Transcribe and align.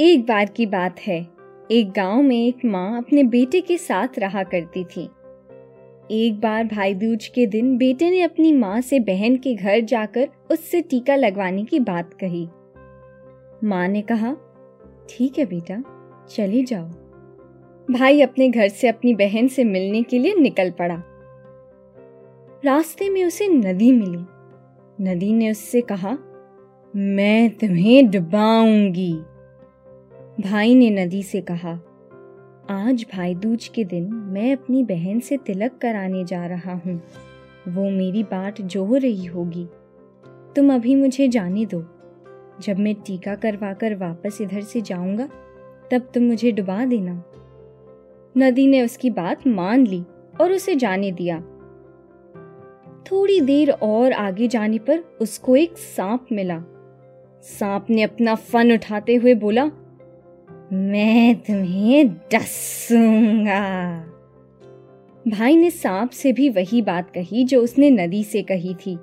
एक 0.00 0.22
बार 0.22 0.46
की 0.46 0.66
बात 0.66 1.00
है। 1.00 1.28
एक 1.70 1.90
गाँव 1.90 2.22
में 2.22 2.46
एक 2.46 2.58
माँ 2.64 2.98
अपने 2.98 3.22
बेटे 3.24 3.60
के 3.60 3.78
साथ 3.78 4.08
रहा 4.18 4.42
करती 4.42 4.84
थी। 4.84 5.02
एक 6.10 6.40
बार 6.40 6.64
भाई 6.64 6.94
दूज 6.94 7.26
के 7.26 7.46
दिन 7.46 7.76
बेटे 7.78 8.10
ने 8.10 8.22
अपनी 8.22 8.52
माँ 8.52 8.80
से 8.80 9.00
बहन 9.00 9.36
के 9.36 9.54
घर 9.54 9.80
जाकर 9.80 10.28
उससे 10.50 10.80
टीका 10.80 11.16
लगवाने 11.16 11.64
की 11.64 11.80
बात 11.80 12.14
कही। 12.14 12.48
माँ 13.64 13.88
ने 13.88 14.02
कहा, 14.02 14.36
ठीक 15.10 15.38
है 15.38 15.44
बेटा, 15.44 15.82
चले 16.30 16.62
जाओ। 16.62 16.88
भाई 17.90 18.20
अपने 18.20 18.48
घर 18.48 18.68
से 18.68 18.88
अपनी 18.88 19.14
बहन 19.14 19.48
से 19.48 19.64
मिलने 19.64 20.02
के 20.02 20.18
लिए 20.18 20.34
निकल 20.34 20.70
पड़ा। 20.70 21.02
रास्ते 22.64 23.08
में 23.08 23.24
उसे 23.24 23.48
नदी 23.48 23.92
मिली। 23.92 24.24
नदी 25.00 25.32
ने 25.32 25.50
उससे 25.50 25.80
कहा, 25.80 26.18
मैं 26.96 27.50
तुम्हें 27.50 28.10
डुबाऊँगी। 28.10 29.20
भाई 30.40 30.74
ने 30.74 30.90
नदी 30.90 31.22
से 31.22 31.40
कहा, 31.40 31.72
आज 32.70 33.06
भाई 33.14 33.34
दूज 33.34 33.68
के 33.68 33.84
दिन 33.84 34.04
मैं 34.14 34.52
अपनी 34.52 34.82
बहन 34.84 35.20
से 35.20 35.36
तिलक 35.36 35.78
कराने 35.82 36.24
जा 36.24 36.46
रहा 36.46 36.72
हूँ। 36.72 37.02
वो 37.68 37.90
मेरी 37.90 38.22
बाट 38.22 38.60
जो 38.60 38.96
रही 38.96 39.24
होगी। 39.24 39.66
तुम 40.56 40.74
अभी 40.74 40.94
मुझे 40.94 41.28
जाने 41.28 41.66
दो। 41.66 41.80
जब 42.60 42.78
मैं 42.78 42.94
टीका 42.94 43.34
करवा 43.34 43.72
कर 43.72 43.94
वापस 43.94 44.38
इधर 44.40 44.60
से 44.60 44.80
जाऊँगा, 44.80 45.26
तब 45.90 46.10
तुम 46.14 46.22
मुझे 46.22 46.52
डुबा 46.52 46.84
देना। 46.84 47.24
नदी 48.36 48.66
ने 48.66 48.82
उसकी 48.82 49.10
बात 49.10 49.46
मान 49.46 49.86
ली 49.86 50.04
और 50.40 50.52
उसे 50.52 50.74
जाने 50.74 51.12
दिया। 51.12 51.40
थोड़ी 53.10 53.40
देर 53.40 53.70
और 53.70 54.12
आगे 54.12 54.48
जाने 54.48 54.78
पर 54.78 54.98
उसको 54.98 55.56
एक 55.56 55.78
सांप 55.78 56.26
मिला। 56.32 56.62
सांप 57.42 57.86
ने 57.90 58.02
अपना 58.02 58.34
फन 58.34 58.72
उठाते 58.72 59.14
हुए 59.14 59.34
बोला 59.34 59.70
मैं 60.72 61.34
तुम्हें 61.34 62.08
डसूँगा। 62.08 63.60
भाई 65.28 65.56
ने 65.56 65.70
सांप 65.70 66.10
से 66.10 66.32
भी 66.32 66.48
वही 66.48 66.82
बात 66.82 67.10
कही 67.10 67.44
जो 67.44 67.62
उसने 67.62 67.90
नदी 67.90 68.24
से 68.24 68.42
कही 68.42 68.74
थी। 68.74 68.98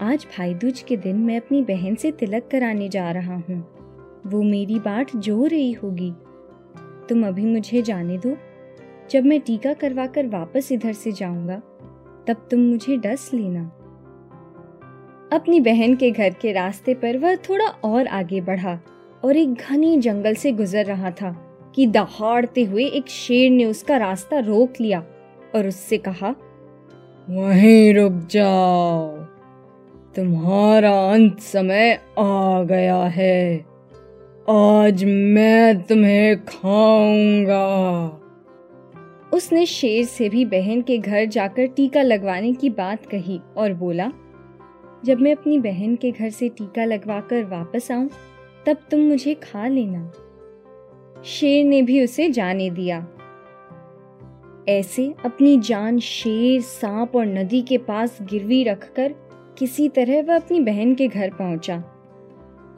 आज 0.00 0.26
भाई 0.38 0.54
दूज 0.54 0.80
के 0.80 0.96
दिन 0.96 1.16
मैं 1.16 1.36
अपनी 1.36 1.62
बहन 1.62 1.94
से 1.94 2.10
तिलक 2.10 2.48
कराने 2.52 2.88
जा 2.88 3.10
रहा 3.10 3.34
हूँ। 3.34 3.58
वो 4.26 4.42
मेरी 4.42 4.78
बाट 4.78 5.16
जो 5.16 5.46
रही 5.46 5.72
होगी। 5.72 6.12
तुम 7.08 7.26
अभी 7.26 7.44
मुझे 7.44 7.82
जाने 7.82 8.18
दो। 8.18 8.36
जब 9.10 9.24
मैं 9.24 9.40
टीका 9.40 9.72
करवा 9.72 10.06
कर 10.06 10.26
वापस 10.26 10.72
इधर 10.72 10.92
से 10.92 11.12
जाऊँगा, 11.12 11.56
तब 12.26 12.48
तुम 12.50 12.60
मुझे 12.60 12.96
डस 12.96 13.30
लेना। 13.34 13.64
अपनी 15.32 15.60
बहन 15.60 15.96
के 15.96 16.10
घर 16.10 16.30
के 16.30 16.52
रास्ते 16.52 16.94
पर 16.94 17.18
वह 17.18 17.36
थोड़ा 17.36 17.66
और 17.66 18.06
आगे 18.06 18.40
बढ़ा। 18.40 18.80
और 19.24 19.36
एक 19.36 19.54
घने 19.54 19.96
जंगल 19.96 20.34
से 20.34 20.52
गुजर 20.52 20.84
रहा 20.84 21.10
था 21.10 21.30
कि 21.74 21.86
दहाड़ते 21.86 22.64
हुए 22.64 22.84
एक 22.84 23.08
शेर 23.08 23.50
ने 23.50 23.64
उसका 23.64 23.96
रास्ता 23.96 24.38
रोक 24.38 24.80
लिया 24.80 25.02
और 25.54 25.66
उससे 25.66 25.98
कहा, 25.98 26.34
वहीं 27.30 27.94
रुक 27.94 28.12
जाओ। 28.12 29.16
तुम्हारा 30.16 30.92
अंत 31.12 31.38
समय 31.40 31.92
आ 32.18 32.62
गया 32.62 33.02
है। 33.04 33.66
आज 34.50 35.04
मैं 35.04 35.82
तुम्हें 35.82 36.44
खाऊँगा। 36.44 37.62
उसने 39.32 39.66
शेर 39.66 40.04
से 40.04 40.28
भी 40.28 40.44
बहन 40.44 40.82
के 40.82 40.98
घर 40.98 41.24
जाकर 41.24 41.66
टीका 41.66 42.02
लगवाने 42.02 42.52
की 42.52 42.70
बात 42.70 43.06
कही 43.06 43.40
और 43.56 43.72
बोला, 43.74 44.10
जब 45.04 45.20
मैं 45.20 45.34
अपनी 45.36 45.58
बहन 45.58 45.96
के 45.96 46.10
घर 46.10 46.30
से 46.30 46.48
टीका 46.48 46.84
लगवाकर 46.84 47.44
वापस 47.44 47.90
आऊँ 47.90 48.08
तब 48.66 48.76
तुम 48.90 49.00
मुझे 49.00 49.34
खा 49.34 49.68
लेना। 49.68 50.12
शेर 51.24 51.64
ने 51.64 51.82
भी 51.82 52.04
उसे 52.04 52.30
जाने 52.30 52.70
दिया। 52.70 53.08
ऐसे 54.68 55.14
अपनी 55.24 55.60
जान 55.60 55.98
शेर, 55.98 56.60
सांप 56.60 57.16
और 57.16 57.26
नदी 57.26 57.62
के 57.62 57.78
पास 57.78 58.18
गिरवी 58.22 58.64
रखकर 58.64 59.14
किसी 59.58 59.88
तरह 59.88 60.22
वह 60.22 60.36
अपनी 60.36 60.60
बहन 60.60 60.94
के 60.94 61.08
घर 61.08 61.30
पहुँचा। 61.30 61.84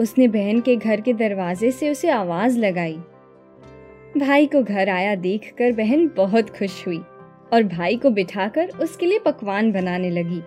उसने 0.00 0.28
बहन 0.28 0.60
के 0.60 0.76
घर 0.76 1.00
के 1.00 1.12
दरवाजे 1.12 1.70
से 1.70 1.90
उसे 1.90 2.10
आवाज़ 2.10 2.58
लगाई। 2.58 2.98
भाई 4.18 4.46
को 4.46 4.62
घर 4.62 4.88
आया 4.88 5.14
देखकर 5.14 5.72
बहन 5.72 6.10
बहुत 6.16 6.50
खुश 6.50 6.86
हुई 6.86 7.00
और 7.52 7.62
भाई 7.62 7.96
को 7.96 8.10
बिठाकर 8.10 8.68
उसके 8.68 9.06
लिए 9.06 9.18
पकवान 9.18 9.72
बनाने 9.72 10.10
लगी। 10.10 10.40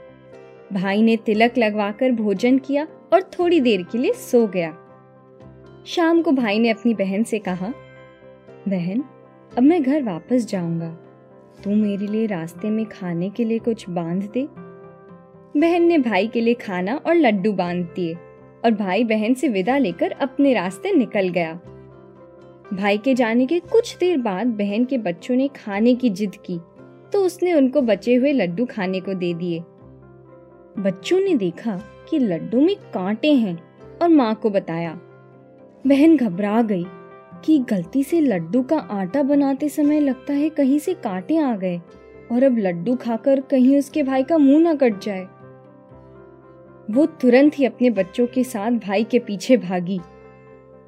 भाई 0.74 1.02
ने 1.02 1.18
तिलक 1.18 1.58
लगवाकर 1.58 2.12
भोजन 2.12 2.58
किया 2.58 2.88
और 3.14 3.22
थोड़ी 3.24 3.60
देर 3.60 3.84
के 3.84 3.98
लिए 3.98 4.14
सो 4.14 4.48
गया। 4.48 4.78
शाम 5.88 6.22
को 6.22 6.32
भाई 6.32 6.60
ने 6.60 6.70
अपनी 6.70 6.94
बहन 6.94 7.24
से 7.24 7.40
कहा, 7.40 7.68
बहन, 8.68 9.04
अब 9.58 9.64
मैं 9.64 9.84
घर 9.84 10.02
वापस 10.04 10.46
जाऊँगा। 10.46 10.90
तू 11.64 11.76
मेरे 11.76 12.08
लिए 12.08 12.26
रास्ते 12.26 12.70
में 12.70 12.86
खाने 12.86 13.30
के 13.30 13.44
लिए 13.44 13.60
कुछ 13.60 13.90
बाँध 13.90 14.24
दे। 14.24 14.48
बहन 15.60 15.84
ने 15.84 15.98
भाई 15.98 16.28
के 16.28 16.42
लिए 16.42 16.54
खाना 16.54 16.96
और 16.98 17.16
लड्डू 17.16 17.54
बाँध 17.54 17.86
दिए 17.96 18.14
और 18.66 18.72
भाई 18.72 19.04
बहन 19.04 19.34
से 19.34 19.48
विदा 19.48 19.78
लेकर 19.78 20.12
अपने 20.12 20.54
रास्ते 20.54 20.92
निकल 20.92 21.30
गया। 21.30 21.54
भाई 22.74 22.98
के 22.98 23.14
जाने 23.14 23.46
के 23.46 23.60
कुछ 23.60 23.98
देर 23.98 24.18
बाद 24.18 24.48
बहन 24.48 24.86
के 24.86 24.98
बच्चों 24.98 25.36
ने 25.36 25.48
खाने 25.48 25.96
की 25.96 26.10
जिद 26.10 26.36
की 26.46 26.60
तो 27.14 27.26
उसने 27.26 27.54
उनको 27.54 27.82
बचे 27.82 28.16
हुए 28.16 28.32
लड्डू 28.32 28.66
खाने 28.66 29.00
को 29.00 29.14
दे 29.14 29.34
दिए। 29.34 29.60
बच्चों 30.82 31.20
ने 31.20 31.36
देखा 31.36 31.82
कि 32.10 32.20
लड्डू 32.20 32.62
में 32.62 32.76
कांटे 32.94 33.34
हैं 33.34 33.60
और 34.02 34.10
माँ 34.10 34.34
को 34.36 34.50
बताया। 34.50 35.00
बहन 35.88 36.18
घबरा 36.18 36.62
गई 36.62 36.86
कि 37.46 37.58
गलती 37.60 38.04
से 38.04 38.20
लड्डू 38.22 38.62
का 38.62 38.78
आटा 38.78 39.24
बनाते 39.24 39.70
समय 39.70 40.00
लगता 40.00 40.34
है 40.34 40.50
कहीं 40.50 40.80
से 40.80 40.94
कांटे 40.94 41.38
आ 41.38 41.56
गए 41.56 41.78
और 42.32 42.44
अब 42.44 42.58
लड्डू 42.58 42.96
खाकर 42.96 43.40
कहीं 43.42 43.78
उसके 43.78 44.04
भाई 44.04 44.24
का 44.24 44.38
मुँह 44.38 44.60
ना 44.60 44.74
कट 44.74 45.00
जाए। 45.02 45.24
वो 46.92 47.06
तुरंत 47.22 47.60
ही 47.60 47.66
अपने 47.66 47.90
बच्चों 47.90 48.26
के 48.28 48.44
साथ 48.44 48.72
भाई 48.72 49.04
के 49.04 49.20
पीछे 49.20 49.58
भागी। 49.58 50.00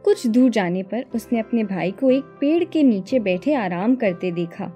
कुछ 0.03 0.25
दूर 0.27 0.49
जाने 0.49 0.83
पर 0.83 1.05
उसने 1.15 1.39
अपने 1.39 1.63
भाई 1.63 1.91
को 1.91 2.11
एक 2.11 2.23
पेड़ 2.23 2.63
के 2.63 2.83
नीचे 2.83 3.19
बैठे 3.19 3.53
आराम 3.53 3.95
करते 3.95 4.31
देखा। 4.31 4.71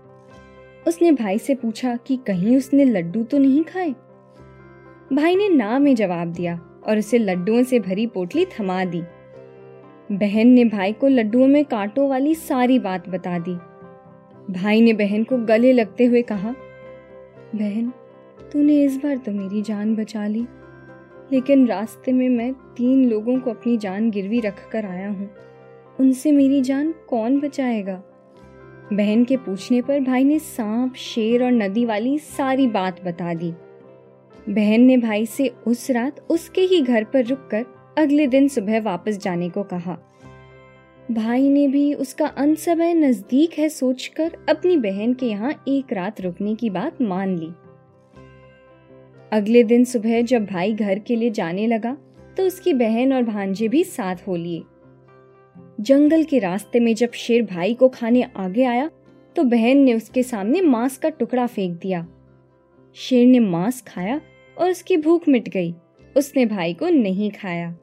उसने 0.87 1.11
भाई 1.11 1.39
से 1.39 1.55
पूछा 1.55 1.95
कि 1.95 2.17
कहीं 2.27 2.57
उसने 2.57 2.85
लड्डू 2.85 3.23
तो 3.23 3.37
नहीं 3.37 3.63
खाए? 3.63 3.89
भाई 5.13 5.35
ने 5.35 5.49
ना 5.49 5.79
में 5.79 5.95
जवाब 5.95 6.27
दिया 6.27 6.59
और 6.87 6.97
उसे 6.97 7.17
लड्डुओं 7.17 7.63
से 7.63 7.79
भरी 7.79 8.07
पोटली 8.07 8.45
थमा 8.45 8.85
दी। 8.85 9.03
बहन 10.11 10.47
ने 10.47 10.63
भाई 10.65 10.93
को 10.93 11.07
लड्डुओं 11.07 11.47
में 11.47 11.63
कांटों 11.65 12.07
वाली 12.09 12.33
सारी 12.35 12.79
बात 12.79 13.09
बता 13.09 13.37
दी। 13.39 13.53
भाई 14.53 14.81
ने 14.81 14.93
बहन 14.93 15.23
को 15.23 15.37
गले 15.37 15.71
लगते 15.73 16.05
हुए 16.05 16.21
कहा, 16.21 16.53
बहन, 17.55 17.91
तूने 18.51 18.81
इस 18.83 18.97
बार 18.97 19.17
तो 19.17 19.31
मेरी 19.31 19.61
जान 19.61 19.95
बचा 19.95 20.25
ली, 20.27 20.45
लेकिन 21.31 21.65
रास्ते 21.67 22.11
में 22.11 22.27
मैं 22.29 22.53
तीन 22.53 23.09
लोगों 23.09 23.39
को 23.39 23.49
अपनी 23.49 23.77
जान 23.77 24.09
गिरवी 24.09 24.39
रख 24.39 24.67
कर 24.71 24.85
आया 24.85 25.09
हूँ। 25.09 25.29
उनसे 25.99 26.31
मेरी 26.31 26.61
जान 26.61 26.93
कौन 27.07 27.39
बचाएगा? 27.39 28.01
बहन 28.93 29.23
के 29.23 29.37
पूछने 29.37 29.81
पर 29.81 29.99
भाई 29.99 30.23
ने 30.23 30.39
सांप, 30.39 30.95
शेर 30.95 31.43
और 31.43 31.51
नदी 31.51 31.85
वाली 31.85 32.17
सारी 32.19 32.67
बात 32.67 33.03
बता 33.05 33.33
दी। 33.33 33.53
बहन 34.49 34.81
ने 34.81 34.97
भाई 34.97 35.25
से 35.25 35.47
उस 35.67 35.89
रात 35.91 36.19
उसके 36.29 36.61
ही 36.61 36.81
घर 36.81 37.03
पर 37.03 37.25
रुककर 37.25 37.65
अगले 37.97 38.25
दिन 38.27 38.47
सुबह 38.47 38.79
वापस 38.81 39.17
जाने 39.17 39.49
को 39.49 39.63
कहा। 39.63 39.97
भाई 41.11 41.49
ने 41.49 41.67
भी 41.67 41.93
उसका 41.93 42.27
अंत 42.27 42.57
समय 42.57 42.93
नज़दीक 42.93 43.57
है 43.57 43.67
सोचकर 43.69 44.37
अपनी 44.49 44.77
बहन 44.77 45.13
के 45.13 45.25
यहाँ 45.25 45.53
एक 45.67 45.93
रात 45.93 46.21
रुकने 46.21 46.53
की 46.55 46.69
बात 46.69 47.01
मान 47.01 47.35
ली। 47.37 47.49
अगले 49.31 49.63
दिन 49.63 49.83
सुबह 49.83 50.21
जब 50.21 50.45
भाई 50.45 50.73
घर 50.73 50.99
के 50.99 51.15
लिए 51.15 51.29
जाने 51.29 51.67
लगा 51.67 51.95
तो 52.37 52.45
उसकी 52.47 52.73
बहन 52.73 53.13
और 53.13 53.23
भांजे 53.23 53.67
भी 53.67 53.83
साथ 53.83 54.27
हो 54.27 54.35
लिए। 54.35 54.61
जंगल 55.81 56.23
के 56.23 56.39
रास्ते 56.39 56.79
में 56.79 56.93
जब 56.95 57.11
शेर 57.11 57.43
भाई 57.45 57.73
को 57.73 57.89
खाने 57.89 58.23
आगे 58.37 58.63
आया 58.63 58.89
तो 59.35 59.43
बहन 59.43 59.77
ने 59.77 59.93
उसके 59.93 60.23
सामने 60.23 60.61
मांस 60.61 60.97
का 60.97 61.09
टुकड़ा 61.09 61.47
फेंक 61.47 61.79
दिया। 61.79 62.05
शेर 62.95 63.27
ने 63.27 63.39
मांस 63.39 63.81
खाया 63.87 64.19
और 64.57 64.69
उसकी 64.69 64.97
भूख 64.97 65.27
मिट 65.27 65.49
गई। 65.49 65.73
उसने 66.15 66.45
भाई 66.45 66.73
को 66.73 66.89
नहीं 66.89 67.31
खाया। 67.31 67.75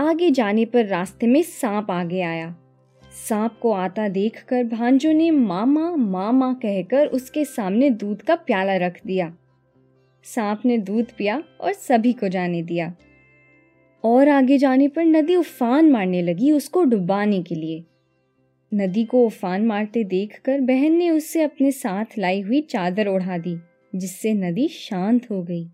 आगे 0.00 0.30
जाने 0.30 0.64
पर 0.64 0.86
रास्ते 0.86 1.26
में 1.26 1.42
सांप 1.42 1.90
आगे 1.90 2.20
आया। 2.20 2.56
सांप 3.28 3.58
को 3.62 3.72
आता 3.72 4.08
देखकर 4.08 4.64
भांजो 4.64 5.12
ने 5.12 5.30
मामा 5.30 5.96
मामा 5.96 6.52
कहकर 6.52 7.06
उसके 7.06 7.44
सामने 7.44 7.90
दूध 7.90 8.22
का 8.22 8.34
प्याला 8.34 8.76
रख 8.76 9.00
दिया। 9.06 9.36
सांप 10.22 10.62
ने 10.64 10.78
दूध 10.78 11.12
पिया 11.18 11.42
और 11.60 11.72
सभी 11.72 12.12
को 12.12 12.28
जाने 12.28 12.62
दिया। 12.62 12.94
और 14.04 14.28
आगे 14.28 14.58
जाने 14.58 14.88
पर 14.88 15.04
नदी 15.04 15.36
उफान 15.36 15.90
मारने 15.90 16.22
लगी 16.22 16.52
उसको 16.52 16.84
डुबाने 16.84 17.42
के 17.42 17.54
लिए। 17.54 17.84
नदी 18.74 19.04
को 19.04 19.26
उफान 19.26 19.66
मारते 19.66 20.04
देखकर 20.04 20.60
बहन 20.60 20.92
ने 20.92 21.10
उससे 21.10 21.42
अपने 21.42 21.70
साथ 21.70 22.18
लाई 22.18 22.40
हुई 22.40 22.60
चादर 22.60 23.08
ओढ़ा 23.08 23.38
दी, 23.38 23.56
जिससे 23.94 24.34
नदी 24.34 24.68
शांत 24.68 25.30
हो 25.30 25.42
गई। 25.42 25.68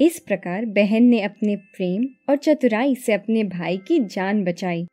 इस 0.00 0.18
प्रकार 0.18 0.64
बहन 0.64 1.02
ने 1.02 1.20
अपने 1.20 1.56
प्रेम 1.56 2.04
और 2.28 2.36
चतुराई 2.36 2.94
से 2.94 3.12
अपने 3.12 3.44
भाई 3.44 3.76
की 3.76 3.98
जान 3.98 4.44
बचाई। 4.44 4.86